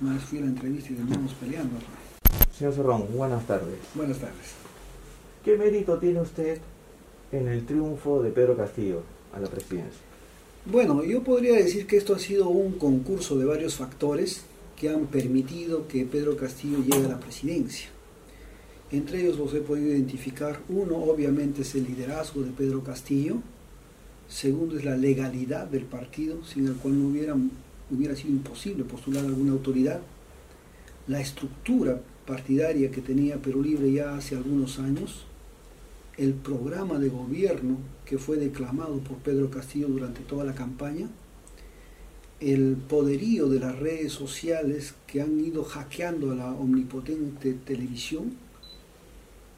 [0.00, 1.76] más la entrevista y terminamos peleando.
[2.56, 3.78] Señor Cerrón, buenas tardes.
[3.94, 4.52] Buenas tardes.
[5.42, 6.58] ¿Qué mérito tiene usted
[7.32, 9.02] en el triunfo de Pedro Castillo
[9.34, 10.00] a la presidencia?
[10.66, 14.44] Bueno, yo podría decir que esto ha sido un concurso de varios factores
[14.76, 17.88] que han permitido que Pedro Castillo llegue a la presidencia.
[18.90, 20.60] Entre ellos los he podido identificar.
[20.68, 23.38] Uno, obviamente, es el liderazgo de Pedro Castillo.
[24.34, 27.36] Segundo, es la legalidad del partido, sin el cual no hubiera,
[27.88, 30.00] hubiera sido imposible postular alguna autoridad.
[31.06, 35.24] La estructura partidaria que tenía Perú Libre ya hace algunos años.
[36.16, 41.08] El programa de gobierno que fue declamado por Pedro Castillo durante toda la campaña.
[42.40, 48.32] El poderío de las redes sociales que han ido hackeando a la omnipotente televisión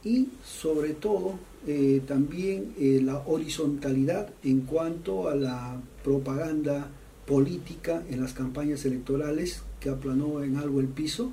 [0.07, 1.35] y sobre todo
[1.67, 6.89] eh, también eh, la horizontalidad en cuanto a la propaganda
[7.27, 11.33] política en las campañas electorales que aplanó en algo el piso,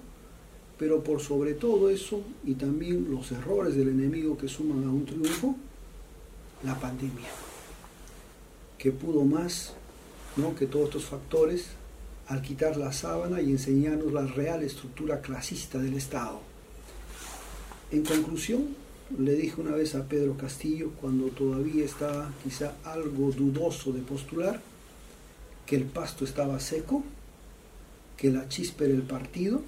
[0.79, 5.05] pero por sobre todo eso y también los errores del enemigo que suman a un
[5.05, 5.55] triunfo,
[6.63, 7.29] la pandemia,
[8.79, 9.75] que pudo más
[10.35, 10.55] ¿no?
[10.55, 11.67] que todos estos factores
[12.27, 16.52] al quitar la sábana y enseñarnos la real estructura clasista del Estado.
[17.91, 18.67] En conclusión,
[19.17, 24.61] le dije una vez a Pedro Castillo, cuando todavía estaba quizá algo dudoso de postular,
[25.65, 27.03] que el pasto estaba seco,
[28.17, 29.61] que la chispa era el partido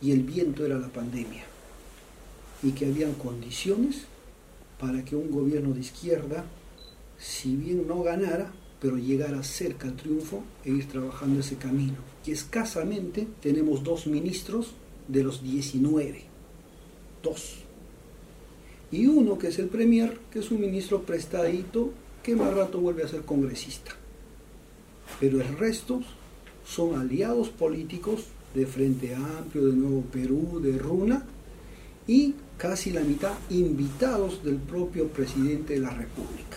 [0.00, 1.44] y el viento era la pandemia,
[2.62, 4.02] y que habían condiciones
[4.78, 6.44] para que un gobierno de izquierda,
[7.18, 11.96] si bien no ganara, pero llegara cerca al triunfo e ir trabajando ese camino.
[12.24, 14.72] Y escasamente tenemos dos ministros
[15.08, 16.27] de los 19.
[17.22, 17.56] Dos.
[18.90, 21.90] Y uno que es el Premier, que es un ministro prestadito,
[22.22, 23.92] que más rato vuelve a ser congresista.
[25.20, 26.00] Pero el resto
[26.66, 31.24] son aliados políticos de Frente Amplio, de Nuevo Perú, de Runa,
[32.06, 36.56] y casi la mitad invitados del propio presidente de la República.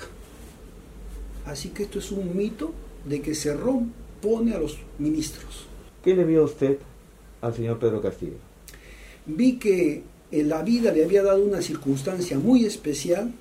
[1.45, 2.73] Así que esto es un mito
[3.05, 5.65] de que Cerrón pone a los ministros.
[6.03, 6.77] ¿Qué le vio usted
[7.41, 8.37] al señor Pedro Castillo?
[9.25, 13.33] Vi que la vida le había dado una circunstancia muy especial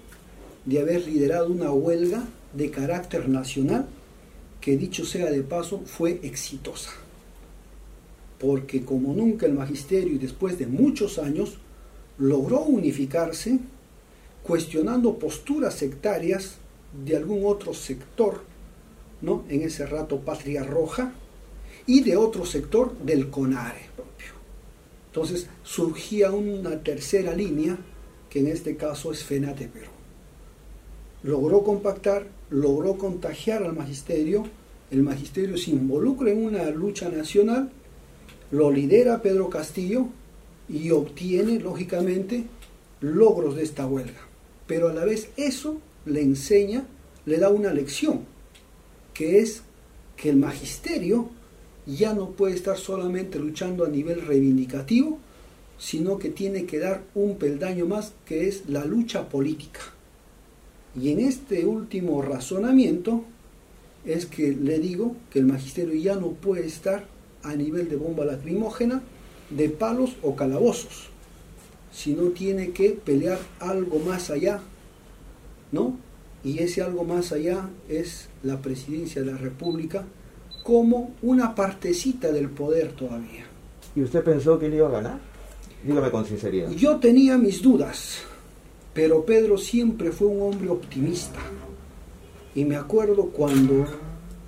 [0.65, 3.87] de haber liderado una huelga de carácter nacional
[4.61, 6.91] que dicho sea de paso fue exitosa.
[8.39, 11.59] Porque como nunca el magisterio y después de muchos años
[12.19, 13.59] logró unificarse
[14.43, 16.57] cuestionando posturas sectarias
[17.05, 18.43] de algún otro sector,
[19.23, 19.45] ¿no?
[19.49, 21.13] En ese rato Patria Roja
[21.87, 23.90] y de otro sector del CONARE.
[25.11, 27.77] Entonces surgía una tercera línea
[28.29, 29.91] que en este caso es FENATE Perú.
[31.25, 34.45] Logró compactar, logró contagiar al magisterio,
[34.93, 37.73] el magisterio se involucra en una lucha nacional,
[38.53, 40.07] lo lidera Pedro Castillo
[40.69, 42.45] y obtiene, lógicamente,
[43.01, 44.21] logros de esta huelga.
[44.69, 46.85] Pero a la vez eso le enseña,
[47.27, 48.21] le da una lección,
[49.13, 49.63] que es
[50.17, 51.31] que el magisterio
[51.97, 55.19] ya no puede estar solamente luchando a nivel reivindicativo,
[55.79, 59.81] sino que tiene que dar un peldaño más, que es la lucha política.
[61.01, 63.25] Y en este último razonamiento
[64.05, 67.07] es que le digo que el magisterio ya no puede estar
[67.43, 69.03] a nivel de bomba lacrimógena,
[69.51, 71.09] de palos o calabozos,
[71.93, 74.61] sino tiene que pelear algo más allá,
[75.73, 75.97] ¿no?
[76.45, 80.05] Y ese algo más allá es la presidencia de la República
[80.63, 83.47] como una partecita del poder todavía.
[83.95, 85.19] ¿Y usted pensó que él iba a ganar?
[85.85, 86.71] Dígame con sinceridad.
[86.71, 88.19] Yo tenía mis dudas,
[88.93, 91.41] pero Pedro siempre fue un hombre optimista.
[92.55, 93.87] Y me acuerdo cuando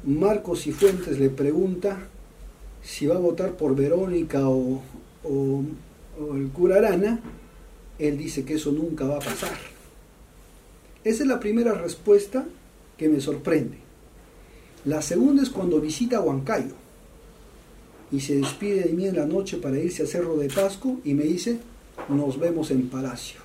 [0.05, 1.99] Marcos y Fuentes le pregunta
[2.83, 4.83] si va a votar por Verónica o,
[5.25, 5.63] o,
[6.21, 7.21] o el cura Arana,
[7.99, 9.57] él dice que eso nunca va a pasar.
[11.05, 12.45] Esa es la primera respuesta
[12.97, 13.79] que me sorprende.
[14.85, 16.75] La segunda es cuando visita Huancayo
[18.11, 21.15] y se despide de mí en la noche para irse a Cerro de Pasco y
[21.15, 21.59] me dice,
[22.09, 23.41] nos vemos en Palacio.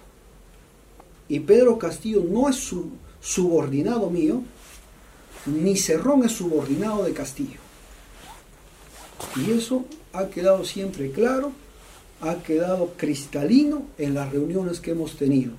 [1.29, 2.89] Y Pedro Castillo no es su
[3.21, 4.41] subordinado mío,
[5.45, 7.59] ni Cerrón es subordinado de Castillo.
[9.35, 11.51] Y eso ha quedado siempre claro,
[12.21, 15.53] ha quedado cristalino en las reuniones que hemos tenido.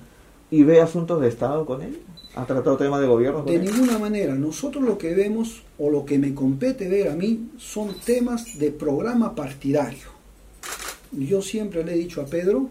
[0.51, 1.99] ¿Y ve asuntos de Estado con él?
[2.35, 4.35] ¿Ha tratado temas de gobierno De ninguna manera.
[4.35, 8.71] Nosotros lo que vemos, o lo que me compete ver a mí, son temas de
[8.71, 10.19] programa partidario.
[11.11, 12.69] Yo siempre le he dicho a Pedro,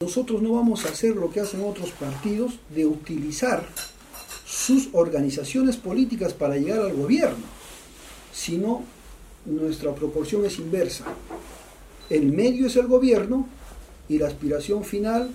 [0.00, 3.64] nosotros no vamos a hacer lo que hacen otros partidos de utilizar
[4.46, 7.44] sus organizaciones políticas para llegar al gobierno,
[8.32, 8.84] sino
[9.44, 11.04] nuestra proporción es inversa.
[12.10, 13.48] El medio es el gobierno
[14.08, 15.30] y la aspiración final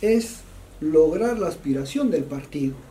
[0.00, 0.36] es
[0.80, 2.85] lograr la aspiración del partido.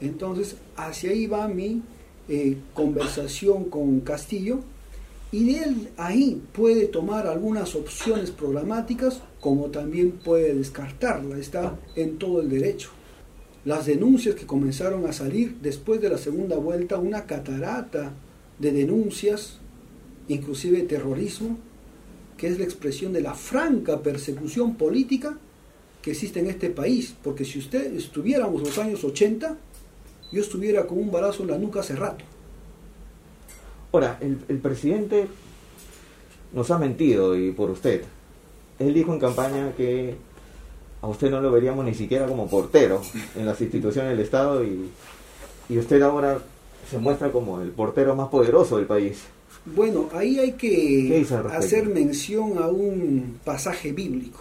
[0.00, 1.82] Entonces, hacia ahí va mi
[2.28, 4.60] eh, conversación con Castillo
[5.30, 12.18] y de él ahí puede tomar algunas opciones programáticas como también puede descartarla, está en
[12.18, 12.90] todo el derecho.
[13.64, 18.12] Las denuncias que comenzaron a salir después de la segunda vuelta, una catarata
[18.58, 19.58] de denuncias,
[20.28, 21.58] inclusive terrorismo,
[22.36, 25.36] que es la expresión de la franca persecución política
[26.00, 29.58] que existe en este país, porque si usted estuviéramos los años 80,
[30.32, 32.24] yo estuviera con un balazo en la nuca hace rato.
[33.92, 35.26] Ahora, el, el presidente
[36.52, 38.04] nos ha mentido y por usted.
[38.78, 40.14] Él dijo en campaña que
[41.00, 43.02] a usted no lo veríamos ni siquiera como portero
[43.36, 44.90] en las instituciones del Estado y,
[45.68, 46.38] y usted ahora
[46.90, 49.24] se muestra como el portero más poderoso del país.
[49.64, 54.40] Bueno, ahí hay que hacer mención a un pasaje bíblico.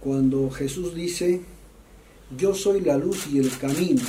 [0.00, 1.42] Cuando Jesús dice,
[2.36, 4.02] yo soy la luz y el camino,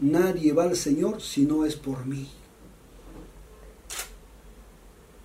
[0.00, 2.26] nadie va al Señor si no es por mí.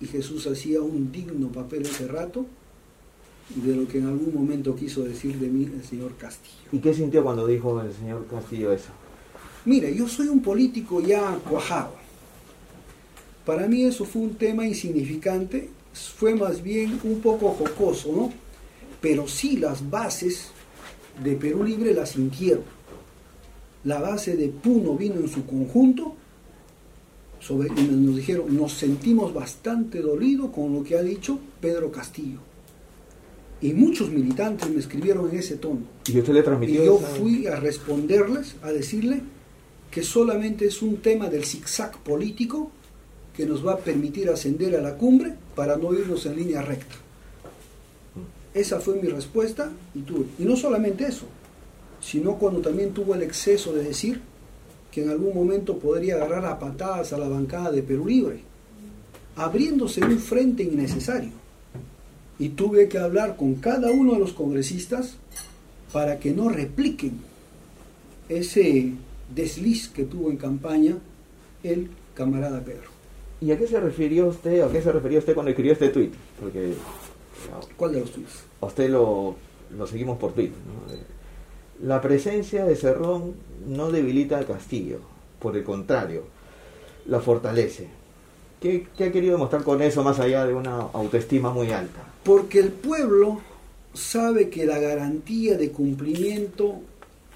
[0.00, 2.46] Y Jesús hacía un digno papel ese rato
[3.54, 6.68] de lo que en algún momento quiso decir de mí el señor Castillo.
[6.72, 8.88] ¿Y qué sintió cuando dijo el señor Castillo eso?
[9.64, 11.94] Mire, yo soy un político ya cuajado.
[13.46, 18.32] Para mí eso fue un tema insignificante, fue más bien un poco jocoso, ¿no?
[19.00, 20.50] Pero sí las bases
[21.22, 22.64] de Perú Libre las sintieron.
[23.84, 26.14] La base de Puno vino en su conjunto,
[27.40, 32.38] sobre, nos dijeron, nos sentimos bastante dolidos con lo que ha dicho Pedro Castillo
[33.62, 35.80] y muchos militantes me escribieron en ese tono.
[36.06, 36.82] ¿Y usted le transmitió?
[36.82, 39.22] Y yo fui a responderles, a decirle
[39.90, 42.72] que solamente es un tema del zigzag político
[43.36, 46.96] que nos va a permitir ascender a la cumbre para no irnos en línea recta.
[48.54, 50.26] Esa fue mi respuesta y tuve.
[50.38, 51.26] Y no solamente eso,
[52.00, 54.20] sino cuando también tuvo el exceso de decir
[54.90, 58.40] que en algún momento podría agarrar a patadas a la bancada de Perú Libre,
[59.36, 61.30] abriéndose un frente innecesario
[62.38, 65.16] y tuve que hablar con cada uno de los congresistas
[65.92, 67.12] para que no repliquen
[68.28, 68.92] ese
[69.34, 70.96] desliz que tuvo en campaña
[71.62, 72.90] el camarada Pedro.
[73.40, 76.12] ¿Y a qué se refirió usted, a qué se refirió usted cuando escribió este tuit?
[76.40, 76.74] Porque
[77.76, 78.44] ¿Cuál de los tuits?
[78.60, 79.36] A usted lo,
[79.76, 80.52] lo seguimos por tuit.
[81.82, 83.34] La presencia de Cerrón
[83.66, 85.00] no debilita al Castillo,
[85.38, 86.24] por el contrario,
[87.06, 87.88] la fortalece.
[88.60, 92.04] ¿Qué, ¿Qué, ha querido demostrar con eso más allá de una autoestima muy alta?
[92.22, 93.40] Porque el pueblo
[93.92, 96.80] sabe que la garantía de cumplimiento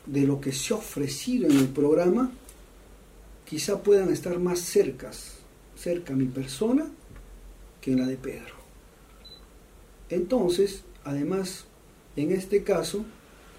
[0.06, 2.30] de lo que se ha ofrecido en el programa
[3.44, 5.34] quizá puedan estar más cercas,
[5.76, 6.86] cerca a mi persona
[7.80, 8.55] que en la de Pedro.
[10.08, 11.64] Entonces, además,
[12.16, 13.04] en este caso,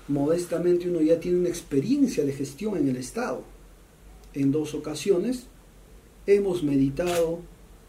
[0.07, 3.44] modestamente uno ya tiene una experiencia de gestión en el Estado.
[4.33, 5.44] En dos ocasiones
[6.25, 7.39] hemos meditado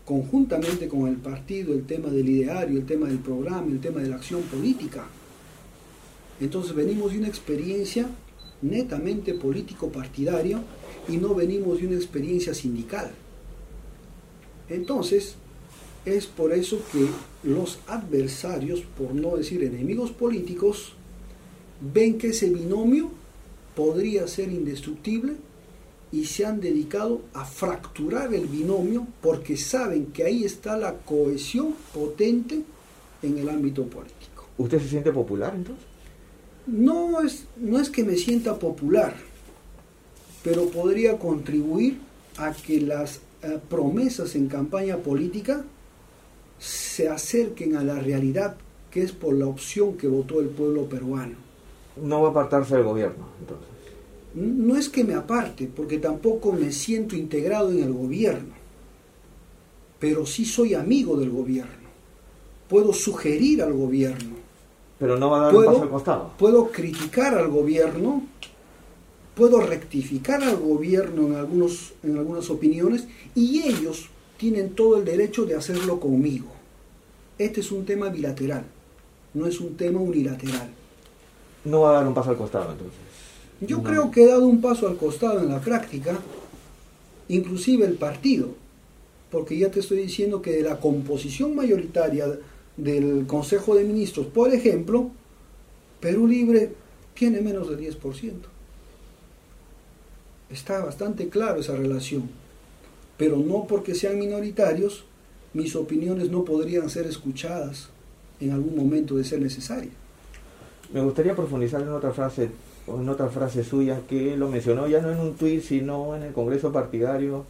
[0.05, 4.08] conjuntamente con el partido el tema del ideario, el tema del programa, el tema de
[4.08, 5.06] la acción política.
[6.40, 8.08] Entonces venimos de una experiencia
[8.62, 10.62] netamente político-partidaria
[11.08, 13.10] y no venimos de una experiencia sindical.
[14.69, 15.34] Entonces,
[16.05, 17.06] es por eso que
[17.42, 20.94] los adversarios, por no decir enemigos políticos,
[21.80, 23.10] ven que ese binomio
[23.74, 25.34] podría ser indestructible
[26.10, 31.74] y se han dedicado a fracturar el binomio porque saben que ahí está la cohesión
[31.94, 32.62] potente
[33.22, 34.46] en el ámbito político.
[34.56, 35.84] ¿Usted se siente popular entonces?
[36.66, 39.14] No es, no es que me sienta popular,
[40.42, 41.98] pero podría contribuir
[42.36, 45.64] a que las eh, promesas en campaña política
[46.98, 48.56] se acerquen a la realidad
[48.90, 51.36] que es por la opción que votó el pueblo peruano.
[52.02, 53.69] No va a apartarse del gobierno, entonces
[54.34, 58.52] no es que me aparte, porque tampoco me siento integrado en el gobierno,
[60.00, 61.88] pero sí soy amigo del gobierno.
[62.69, 64.34] Puedo sugerir al gobierno.
[64.98, 66.32] Pero no va a dar un paso al costado.
[66.36, 68.24] Puedo criticar al gobierno,
[69.36, 75.46] puedo rectificar al gobierno en, algunos, en algunas opiniones y ellos tienen todo el derecho
[75.46, 76.57] de hacerlo conmigo.
[77.38, 78.64] Este es un tema bilateral,
[79.34, 80.68] no es un tema unilateral.
[81.64, 82.98] No va a dar un paso al costado entonces.
[83.60, 86.18] Yo creo que he dado un paso al costado en la práctica,
[87.28, 88.50] inclusive el partido,
[89.30, 92.26] porque ya te estoy diciendo que de la composición mayoritaria
[92.76, 95.10] del Consejo de Ministros, por ejemplo,
[96.00, 96.72] Perú Libre
[97.14, 98.32] tiene menos del 10%.
[100.50, 102.30] Está bastante claro esa relación.
[103.18, 105.04] pero no porque sean minoritarios,
[105.55, 107.88] mis opiniones no podrían ser escuchadas
[108.40, 109.90] en algún momento de ser necesario.
[110.93, 112.50] Me gustaría profundizar en otra frase,
[112.86, 116.32] en otra frase suya que lo mencionó ya no en un tuit, sino en el
[116.32, 117.44] Congreso Partidario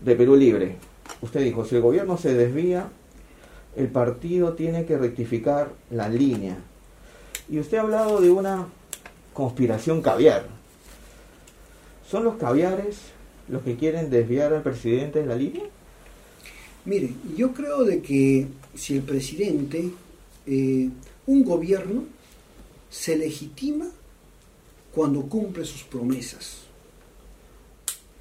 [0.00, 0.76] de Perú Libre.
[1.20, 2.88] Usted dijo, si el gobierno se desvía,
[3.76, 6.56] el partido tiene que rectificar la línea.
[7.50, 8.66] Y usted ha hablado de una
[9.32, 10.46] conspiración caviar.
[12.08, 12.98] ¿Son los caviares
[13.48, 15.64] los que quieren desviar al presidente de la línea?
[16.88, 19.90] Mire, yo creo de que si el presidente,
[20.46, 20.88] eh,
[21.26, 22.06] un gobierno,
[22.88, 23.90] se legitima
[24.94, 26.60] cuando cumple sus promesas.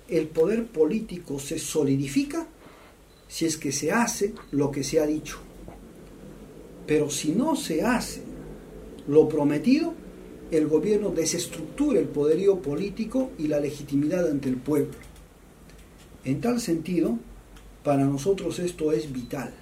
[0.10, 2.46] El poder político se solidifica
[3.30, 5.38] si es que se hace lo que se ha dicho.
[6.86, 8.22] Pero si no se hace
[9.08, 9.94] lo prometido,
[10.52, 14.92] el gobierno desestructura el poderío político y la legitimidad ante el pueblo.
[16.26, 17.18] En tal sentido,
[17.88, 19.54] para nosotros esto es vital.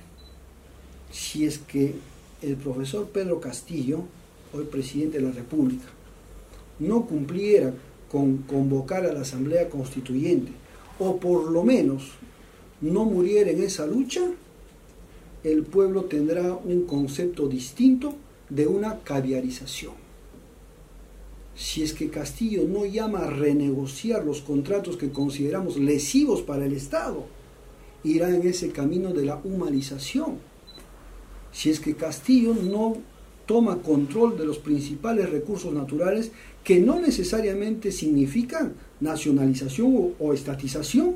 [1.12, 1.94] Si es que
[2.41, 4.00] el profesor Pedro Castillo,
[4.51, 5.86] hoy presidente de la República,
[6.79, 7.72] no cumpliera
[8.12, 10.51] con convocar a la Asamblea Constituyente,
[10.98, 12.13] o por lo menos
[12.82, 14.22] no muriera en esa lucha,
[15.44, 18.15] el pueblo tendrá un concepto distinto
[18.50, 19.94] de una caviarización.
[21.55, 26.74] Si es que Castillo no llama a renegociar los contratos que consideramos lesivos para el
[26.74, 27.36] Estado,
[28.06, 30.38] irá en ese camino de la humanización.
[31.52, 32.98] Si es que Castillo no
[33.46, 36.32] toma control de los principales recursos naturales
[36.64, 41.16] que no necesariamente significan nacionalización o, estatización,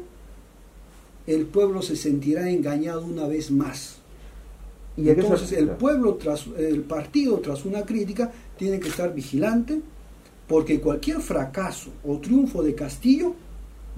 [1.27, 3.98] el pueblo se sentirá engañado una vez más.
[4.98, 9.81] Y entonces el pueblo, tras el partido, tras una crítica, tiene que estar vigilante,
[10.48, 13.34] porque cualquier fracaso o triunfo de Castillo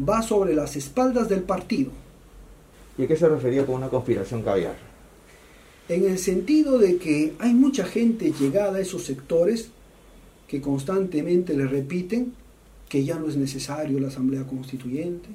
[0.07, 1.91] va sobre las espaldas del partido.
[3.01, 4.75] ¿Y a qué se refería con una conspiración caviar?
[5.89, 9.71] En el sentido de que hay mucha gente llegada a esos sectores
[10.47, 12.33] que constantemente le repiten
[12.87, 15.29] que ya no es necesario la Asamblea Constituyente,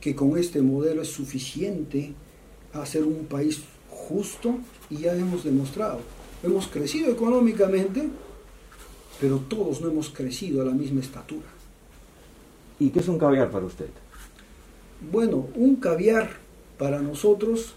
[0.00, 2.12] que con este modelo es suficiente
[2.72, 4.58] hacer un país justo
[4.90, 6.00] y ya hemos demostrado.
[6.42, 8.08] Hemos crecido económicamente,
[9.20, 11.46] pero todos no hemos crecido a la misma estatura.
[12.80, 13.90] ¿Y qué es un caviar para usted?
[15.12, 16.43] Bueno, un caviar
[16.78, 17.74] para nosotros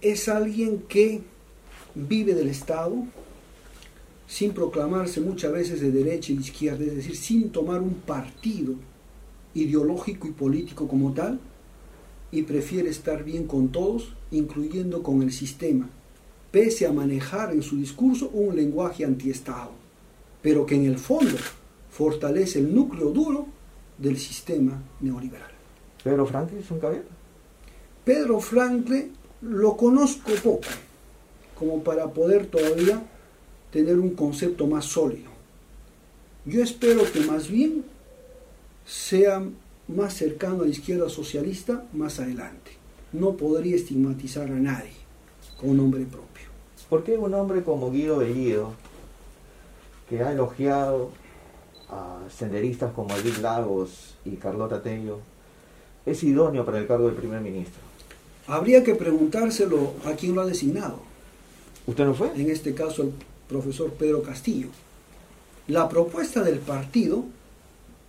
[0.00, 1.22] es alguien que
[1.94, 3.04] vive del Estado
[4.26, 8.74] sin proclamarse muchas veces de derecha de izquierda, es decir, sin tomar un partido
[9.54, 11.40] ideológico y político como tal,
[12.30, 15.90] y prefiere estar bien con todos, incluyendo con el sistema,
[16.52, 19.72] pese a manejar en su discurso un lenguaje antiestado,
[20.40, 21.36] pero que en el fondo
[21.90, 23.48] fortalece el núcleo duro
[23.98, 25.59] del sistema neoliberal.
[26.02, 27.04] ¿Pedro Franklin es un caballero?
[28.04, 30.68] Pedro Franklin lo conozco poco,
[31.58, 33.02] como para poder todavía
[33.70, 35.30] tener un concepto más sólido.
[36.44, 37.84] Yo espero que más bien
[38.86, 39.42] sea
[39.88, 42.72] más cercano a la izquierda socialista más adelante.
[43.12, 44.92] No podría estigmatizar a nadie
[45.58, 46.48] con un nombre propio.
[46.88, 48.72] ¿Por qué un hombre como Guido Bellido,
[50.08, 51.10] que ha elogiado
[51.88, 55.20] a senderistas como Edith Lagos y Carlota Tello,
[56.06, 57.80] es idóneo para el cargo de primer ministro?
[58.46, 61.00] Habría que preguntárselo a quién lo ha designado.
[61.86, 62.32] ¿Usted no fue?
[62.34, 63.12] En este caso, el
[63.48, 64.68] profesor Pedro Castillo.
[65.68, 67.24] La propuesta del partido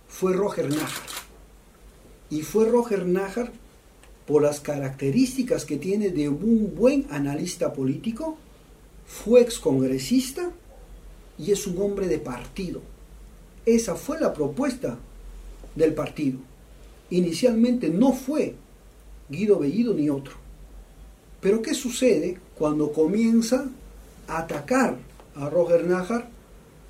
[0.08, 1.06] fue Roger Nájar.
[2.30, 3.52] Y fue Roger Nájar
[4.26, 8.36] por las características que tiene de un buen analista político,
[9.06, 10.50] fue excongresista
[11.38, 12.80] y es un hombre de partido.
[13.66, 14.98] Esa fue la propuesta
[15.74, 16.38] del partido.
[17.12, 18.54] Inicialmente no fue
[19.28, 20.32] Guido Bellido ni otro.
[21.42, 23.66] Pero ¿qué sucede cuando comienza
[24.26, 24.96] a atacar
[25.36, 26.30] a Roger Najar?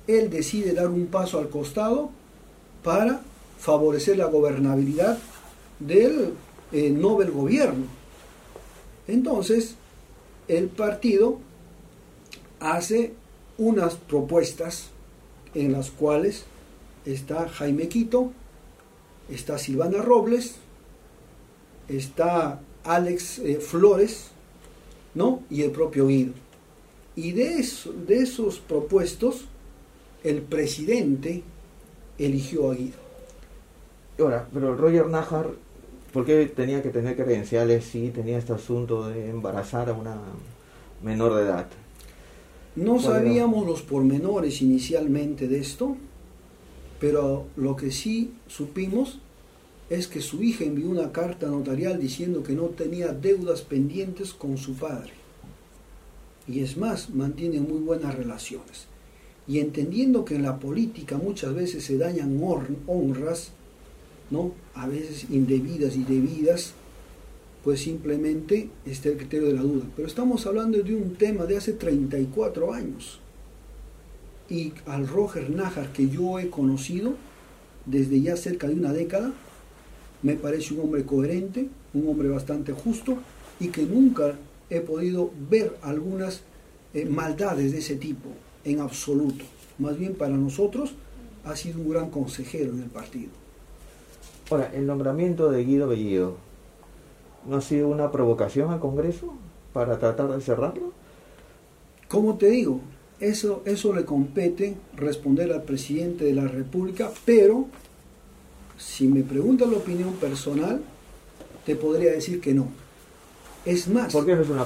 [0.07, 2.09] Él decide dar un paso al costado
[2.85, 3.19] para
[3.59, 5.17] favorecer la gobernabilidad
[5.81, 6.33] del
[6.71, 7.87] eh, Nobel gobierno.
[9.09, 9.75] Entonces,
[10.47, 11.39] el partido
[12.61, 13.11] hace
[13.57, 14.87] unas propuestas
[15.53, 16.45] en las cuales
[17.05, 18.31] está Jaime Quito,
[19.33, 20.55] está Silvana Robles,
[21.87, 24.29] está Alex eh, Flores,
[25.15, 25.43] ¿no?
[25.49, 26.33] Y el propio Guido.
[27.15, 27.65] Y de,
[28.07, 29.45] de esos propuestos,
[30.23, 31.43] el presidente
[32.17, 32.97] eligió a Guido.
[34.19, 35.49] Ahora, pero Roger Najar,
[36.11, 40.17] ¿por qué tenía que tener credenciales si tenía este asunto de embarazar a una
[41.01, 41.67] menor de edad?
[42.75, 45.95] No sabíamos los pormenores inicialmente de esto,
[47.03, 49.19] pero lo que sí supimos
[49.89, 54.57] es que su hija envió una carta notarial diciendo que no tenía deudas pendientes con
[54.57, 55.11] su padre.
[56.47, 58.87] Y es más, mantiene muy buenas relaciones.
[59.49, 62.39] Y entendiendo que en la política muchas veces se dañan
[62.87, 63.51] honras,
[64.31, 64.53] ¿no?
[64.73, 66.71] A veces indebidas y debidas,
[67.65, 69.83] pues simplemente está el criterio de la duda.
[69.93, 73.19] Pero estamos hablando de un tema de hace 34 años.
[74.53, 77.13] Y al Roger Najar que yo he conocido
[77.87, 79.31] desde ya cerca de una década,
[80.21, 83.17] me parece un hombre coherente, un hombre bastante justo
[83.59, 84.35] y que nunca
[84.69, 86.43] he podido ver algunas
[86.93, 88.29] eh, maldades de ese tipo
[88.63, 89.43] en absoluto.
[89.79, 90.93] Más bien para nosotros
[91.45, 93.31] ha sido un gran consejero en el partido.
[94.51, 96.37] Ahora, el nombramiento de Guido Bellido,
[97.49, 99.33] ¿no ha sido una provocación al Congreso
[99.73, 100.93] para tratar de cerrarlo?
[102.07, 102.81] Como te digo,
[103.29, 107.67] eso, eso le compete responder al presidente de la República, pero
[108.77, 110.81] si me preguntas la opinión personal,
[111.65, 112.67] te podría decir que no.
[113.65, 114.13] Es más,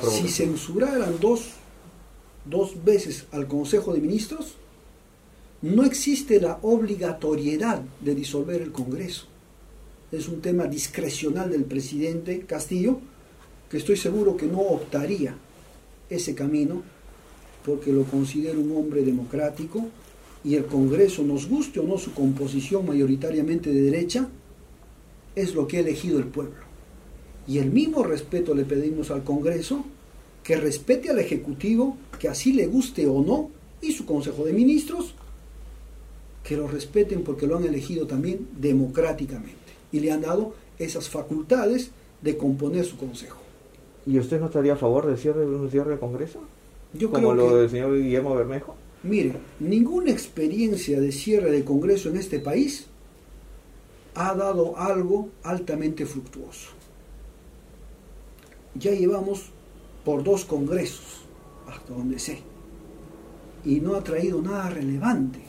[0.09, 1.51] si censuraran dos,
[2.45, 4.55] dos veces al Consejo de Ministros,
[5.61, 9.25] no existe la obligatoriedad de disolver el Congreso.
[10.11, 12.99] Es un tema discrecional del presidente Castillo,
[13.69, 15.35] que estoy seguro que no optaría
[16.09, 16.83] ese camino,
[17.67, 19.85] porque lo considero un hombre democrático,
[20.41, 24.29] y el Congreso, nos guste o no su composición mayoritariamente de derecha,
[25.35, 26.61] es lo que ha elegido el pueblo.
[27.45, 29.83] Y el mismo respeto le pedimos al Congreso,
[30.43, 35.13] que respete al Ejecutivo, que así le guste o no, y su Consejo de Ministros,
[36.43, 41.91] que lo respeten porque lo han elegido también democráticamente y le han dado esas facultades
[42.21, 43.39] de componer su Consejo.
[44.05, 46.39] ¿Y usted no estaría a favor del cierre, de un cierre del Congreso?
[46.93, 48.75] Yo Como lo del señor Guillermo Bermejo.
[49.03, 52.87] Mire, ninguna experiencia de cierre de Congreso en este país
[54.15, 56.69] ha dado algo altamente fructuoso.
[58.73, 59.51] Ya llevamos
[60.03, 61.21] por dos congresos,
[61.67, 62.39] hasta donde sé,
[63.63, 65.39] y no ha traído nada relevante.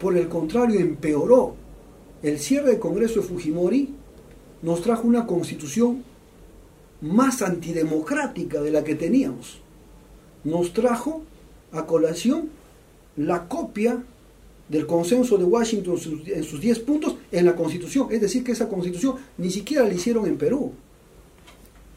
[0.00, 1.54] Por el contrario, empeoró.
[2.22, 3.94] El cierre del Congreso de Fujimori
[4.62, 6.02] nos trajo una constitución
[7.00, 9.60] más antidemocrática de la que teníamos.
[10.46, 11.22] Nos trajo
[11.72, 12.48] a colación
[13.16, 14.00] la copia
[14.68, 18.06] del consenso de Washington en sus 10 puntos en la Constitución.
[18.12, 20.72] Es decir, que esa Constitución ni siquiera la hicieron en Perú.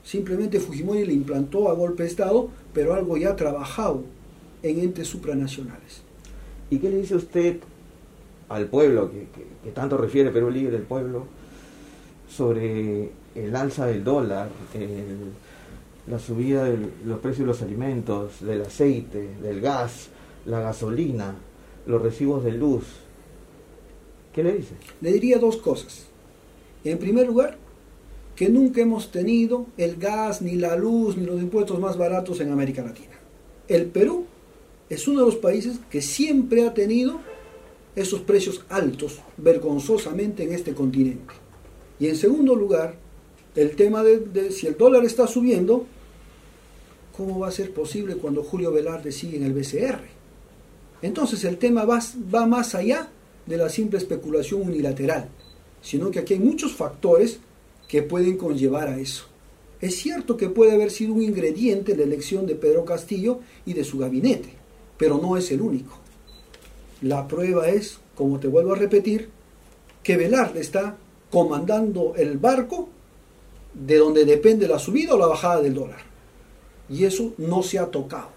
[0.03, 4.03] Simplemente Fujimori la implantó a golpe de Estado, pero algo ya trabajado
[4.63, 6.01] en entes supranacionales.
[6.71, 7.59] ¿Y qué le dice usted
[8.49, 11.27] al pueblo, que, tanto refiere Perú Libre, el pueblo,
[12.27, 14.49] sobre el alza del dólar,
[16.09, 20.09] la subida de los precios de los alimentos, del aceite, del gas,
[20.45, 21.35] la gasolina,
[21.85, 22.83] los recibos de luz.
[24.33, 24.75] ¿Qué le dice?
[25.01, 26.07] Le diría dos cosas.
[26.83, 27.57] En primer lugar,
[28.35, 32.51] que nunca hemos tenido el gas, ni la luz, ni los impuestos más baratos en
[32.51, 33.17] América Latina.
[33.67, 34.25] El Perú
[34.89, 37.19] es uno de los países que siempre ha tenido
[37.95, 41.33] esos precios altos, vergonzosamente, en este continente.
[41.99, 42.95] Y en segundo lugar,
[43.55, 45.85] el tema de, si el dólar está subiendo,
[47.19, 49.99] ¿cómo va a ser posible cuando Julio Velarde sigue en el BCR?
[51.01, 51.99] Entonces el tema va,
[52.33, 53.09] va más allá
[53.45, 55.27] de la simple especulación unilateral,
[55.81, 57.41] sino que aquí hay muchos factores
[57.89, 59.25] que pueden conllevar a eso.
[59.81, 63.83] Es cierto que puede haber sido un ingrediente la elección de Pedro Castillo y de
[63.83, 64.53] su gabinete,
[64.97, 65.99] pero no es el único.
[67.01, 69.27] La prueba es, como te vuelvo a repetir,
[70.03, 70.95] que Velarde está
[71.29, 72.87] comandando el barco
[73.73, 76.08] de donde depende la subida o la bajada del dólar.
[76.89, 78.29] Y eso no se ha tocado.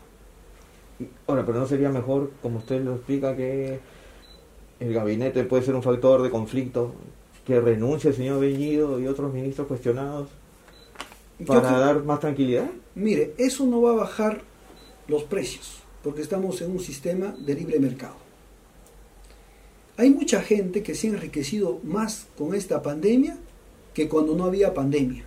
[1.26, 3.80] Ahora, pero no sería mejor, como usted lo explica, que
[4.78, 6.94] el gabinete puede ser un factor de conflicto,
[7.46, 10.28] que renuncie el señor Bellido y otros ministros cuestionados
[11.46, 12.70] para dar más tranquilidad.
[12.94, 14.42] Mire, eso no va a bajar
[15.08, 18.16] los precios, porque estamos en un sistema de libre mercado.
[19.96, 23.36] Hay mucha gente que se ha enriquecido más con esta pandemia
[23.94, 25.24] que cuando no había pandemia.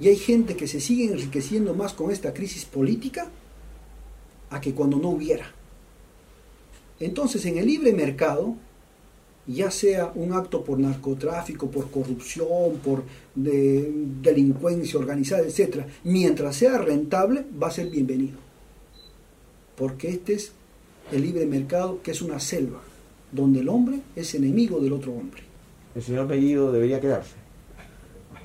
[0.00, 3.28] Y hay gente que se sigue enriqueciendo más con esta crisis política
[4.48, 5.52] a que cuando no hubiera.
[6.98, 8.56] Entonces, en el libre mercado,
[9.46, 17.44] ya sea un acto por narcotráfico, por corrupción, por delincuencia organizada, etc., mientras sea rentable,
[17.62, 18.38] va a ser bienvenido.
[19.76, 20.52] Porque este es
[21.12, 22.80] el libre mercado, que es una selva,
[23.32, 25.42] donde el hombre es enemigo del otro hombre.
[25.94, 27.34] El señor Bellido debería quedarse,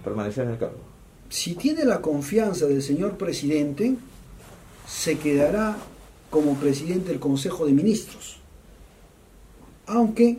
[0.03, 0.84] permanecer en el cargo.
[1.29, 3.95] Si tiene la confianza del señor presidente,
[4.87, 5.77] se quedará
[6.29, 8.37] como presidente del Consejo de Ministros.
[9.87, 10.37] Aunque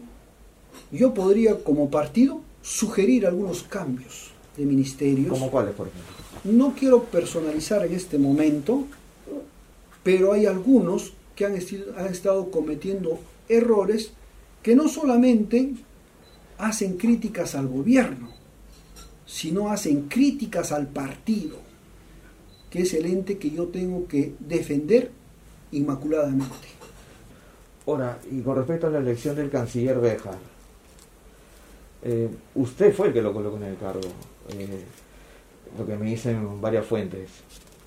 [0.92, 5.30] yo podría como partido sugerir algunos cambios de ministerios.
[5.30, 6.12] ¿Cómo cuáles, por ejemplo?
[6.44, 8.84] No quiero personalizar en este momento,
[10.02, 11.54] pero hay algunos que han,
[11.96, 13.18] han estado cometiendo
[13.48, 14.12] errores
[14.62, 15.74] que no solamente
[16.58, 18.30] hacen críticas al gobierno,
[19.26, 21.58] sino hacen críticas al partido,
[22.70, 25.10] que es el ente que yo tengo que defender
[25.72, 26.68] inmaculadamente.
[27.86, 30.38] Ahora, y con respecto a la elección del canciller Bejar,
[32.02, 34.08] eh, usted fue el que lo colocó en el cargo,
[34.50, 34.84] eh,
[35.76, 37.30] lo que me dicen varias fuentes.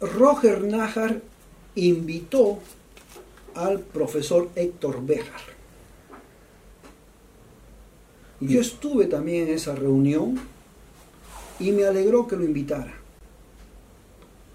[0.01, 1.21] Roger Najar
[1.75, 2.59] invitó
[3.55, 5.41] al profesor Héctor Bejar.
[8.41, 10.39] Yo estuve también en esa reunión
[11.59, 12.93] y me alegró que lo invitara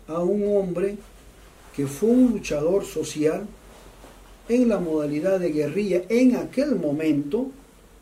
[0.09, 0.97] a un hombre
[1.75, 3.47] que fue un luchador social
[4.49, 7.51] en la modalidad de guerrilla en aquel momento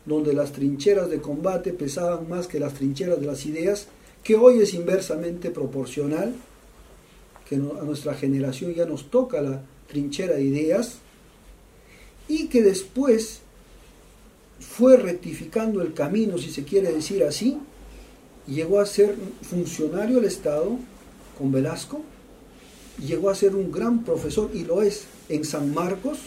[0.05, 3.87] donde las trincheras de combate pesaban más que las trincheras de las ideas,
[4.23, 6.33] que hoy es inversamente proporcional,
[7.47, 10.97] que a nuestra generación ya nos toca la trinchera de ideas,
[12.27, 13.39] y que después
[14.59, 17.57] fue rectificando el camino, si se quiere decir así,
[18.47, 20.77] llegó a ser funcionario del Estado
[21.37, 22.01] con Velasco,
[23.05, 26.19] llegó a ser un gran profesor y lo es en San Marcos,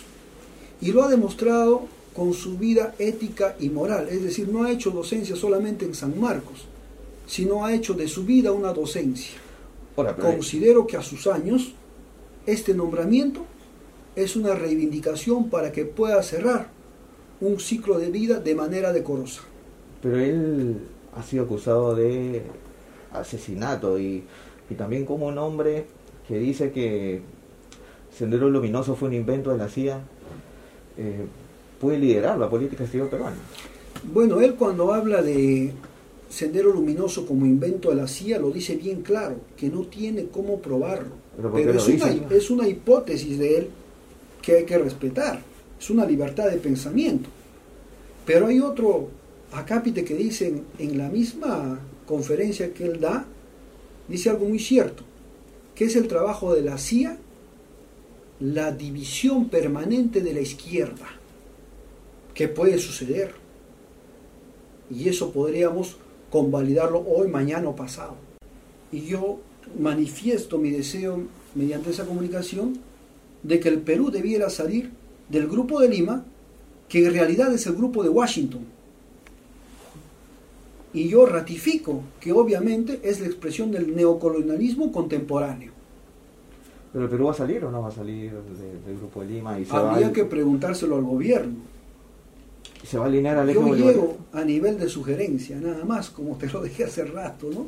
[0.80, 4.90] y lo ha demostrado con su vida ética y moral, es decir, no ha hecho
[4.90, 6.66] docencia solamente en San Marcos,
[7.26, 9.36] sino ha hecho de su vida una docencia.
[10.20, 11.72] Considero que a sus años
[12.46, 13.44] este nombramiento
[14.14, 16.68] es una reivindicación para que pueda cerrar
[17.40, 19.42] un ciclo de vida de manera decorosa.
[20.02, 20.78] Pero él
[21.16, 22.42] ha sido acusado de
[23.12, 24.24] asesinato y,
[24.76, 25.86] también como un hombre
[26.26, 27.20] que dice que
[28.12, 30.00] Sendero Luminoso fue un invento de la CIA,
[30.98, 31.24] eh,
[31.80, 33.36] puede liderar la política exterior peruana.
[34.12, 35.72] Bueno, él cuando habla de
[36.28, 40.60] Sendero Luminoso como invento de la CIA lo dice bien claro, que no tiene cómo
[40.60, 41.14] probarlo.
[41.54, 43.68] Pero, es, una, es una hipótesis de él
[44.42, 45.40] que hay que respetar,
[45.78, 47.28] es una libertad de pensamiento.
[48.24, 49.08] Pero hay otro
[49.52, 53.26] acápite que dice en, la misma conferencia que él da,
[54.08, 55.02] dice algo muy cierto,
[55.74, 57.18] que es el trabajo de la CIA,
[58.40, 61.06] la división permanente de la izquierda,
[62.34, 63.34] que puede suceder.
[64.90, 65.96] Y eso podríamos
[66.30, 68.14] convalidarlo hoy, mañana o pasado.
[68.92, 69.40] Y yo
[69.78, 72.78] manifiesto mi deseo mediante esa comunicación
[73.42, 74.90] de que el Perú debiera salir
[75.28, 76.24] del grupo de Lima,
[76.88, 78.75] que en realidad es el grupo de Washington,
[80.96, 85.70] y yo ratifico que obviamente es la expresión del neocolonialismo contemporáneo.
[86.90, 89.60] ¿Pero el Perú va a salir o no va a salir del, Grupo de Lima?
[89.60, 91.56] Y Habría que preguntárselo al gobierno.
[92.82, 96.36] ¿Y se va a alinear al Yo llego a nivel de sugerencia, nada más, como
[96.36, 97.66] te lo dije hace rato, ¿no?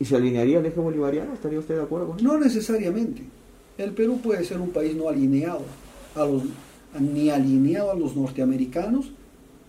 [0.00, 1.34] ¿Y se alinearía al eje bolivariano?
[1.34, 2.26] ¿Estaría usted de acuerdo con eso?
[2.26, 3.22] No necesariamente.
[3.78, 5.62] El Perú puede ser un país no alineado,
[6.16, 6.42] a los,
[6.98, 9.12] ni alineado a los norteamericanos,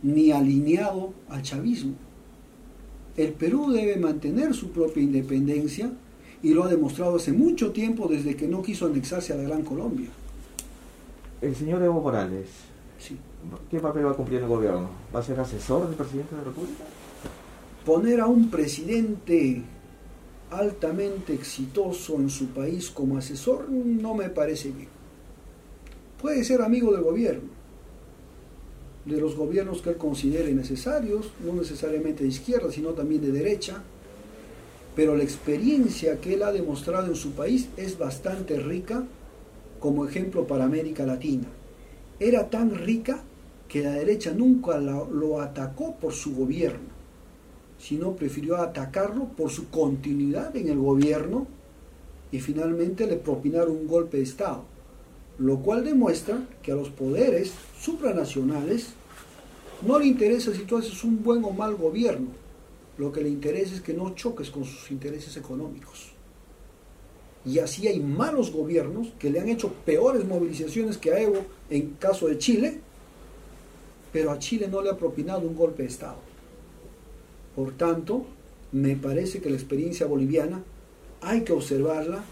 [0.02, 1.94] ni alineado al chavismo.
[3.16, 5.92] El Perú debe mantener su propia independencia
[6.42, 9.64] y lo ha demostrado hace mucho tiempo desde que no quiso anexarse a la Gran
[9.64, 10.10] Colombia.
[11.42, 12.48] El señor Evo Morales,
[13.70, 14.90] ¿qué papel va a cumplir el gobierno?
[15.14, 16.84] ¿Va a ser asesor del presidente de la República?
[17.86, 19.62] Poner a un presidente
[20.50, 24.90] altamente exitoso en su país como asesor no me parece bien.
[26.22, 27.50] Puede ser amigo del gobierno,
[29.06, 33.82] de los gobiernos que él considere necesarios, no necesariamente de izquierda, sino también de derecha,
[34.96, 39.04] pero la experiencia que él ha demostrado en su país es bastante rica
[39.80, 41.48] como ejemplo para América Latina.
[42.20, 43.22] Era tan rica
[43.68, 46.94] que la derecha nunca lo, atacó por su gobierno,
[47.80, 51.48] sino prefirió atacarlo por su continuidad en el gobierno
[52.32, 54.73] y finalmente le propinaron un golpe de Estado
[55.38, 58.94] lo cual demuestra que a los poderes supranacionales
[59.82, 62.28] no le interesa si tú haces un buen o mal gobierno,
[62.98, 66.12] lo que le interesa es que no choques con sus intereses económicos.
[67.46, 71.96] Y así hay malos gobiernos que le han hecho peores movilizaciones que a Evo en
[72.00, 72.80] caso de Chile,
[74.14, 76.20] pero a Chile no le ha propinado un golpe de Estado.
[77.56, 78.26] Por tanto,
[78.72, 80.64] me parece que la experiencia boliviana
[81.22, 82.24] hay que observarla,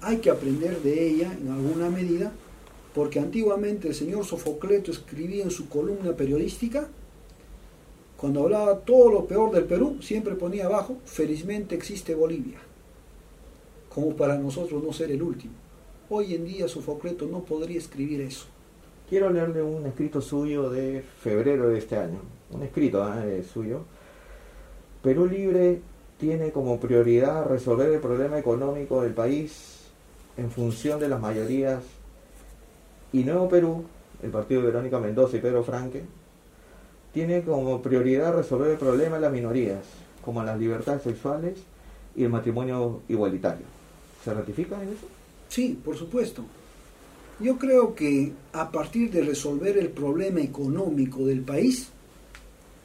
[0.00, 2.32] hay que aprender de ella en alguna medida
[2.94, 6.88] porque antiguamente el señor Sofocleto escribía en su columna periodística,
[8.16, 12.58] cuando hablaba todo lo peor del Perú, siempre ponía abajo, felizmente existe Bolivia,
[13.94, 15.54] como para nosotros no ser el último.
[16.10, 18.46] Hoy en día Sofocleto no podría escribir eso.
[19.08, 22.20] Quiero leerle un escrito suyo de febrero de este año,
[22.50, 23.42] un escrito ¿eh?
[23.42, 23.82] suyo,
[25.02, 25.80] Perú Libre
[26.18, 29.78] tiene como prioridad resolver el problema económico del país
[30.36, 31.82] en función de las mayorías
[33.12, 33.84] y Nuevo Perú,
[34.22, 36.04] el partido de Verónica Mendoza y Pedro Franque,
[37.12, 39.80] tiene como prioridad resolver el problema de las minorías,
[40.24, 41.58] como las libertades sexuales
[42.14, 43.64] y el matrimonio igualitario.
[44.24, 45.06] ¿Se ratifica en eso?
[45.48, 46.44] Sí, por supuesto.
[47.40, 51.88] Yo creo que a partir de resolver el problema económico del país,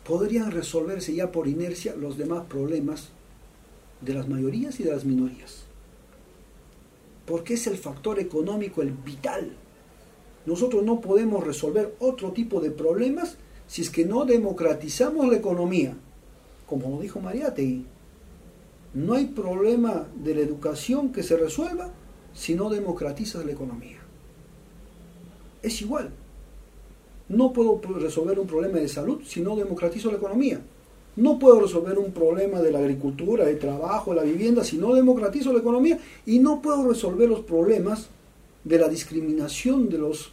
[0.04, 3.10] podrían resolverse ya por inercia los demás problemas
[4.02, 5.64] de las mayorías y de las minorías.
[7.26, 9.56] Porque es el factor económico el vital.
[10.46, 15.96] Nosotros no podemos resolver otro tipo de problemas si es que no democratizamos la economía.
[16.68, 17.86] Como lo dijo Mariátegui,
[18.94, 21.92] no hay problema de la educación que se resuelva
[22.34, 24.00] si no democratizas la economía.
[25.62, 26.12] Es igual.
[27.30, 30.60] No puedo resolver un problema de salud si no democratizo la economía.
[31.16, 34.94] No puedo resolver un problema de la agricultura, de trabajo, de la vivienda si no
[34.94, 36.00] democratizo la economía.
[36.26, 38.10] Y no puedo resolver los problemas
[38.64, 40.32] de la discriminación de los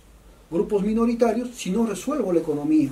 [0.50, 2.90] grupos minoritarios si no resuelvo la economía.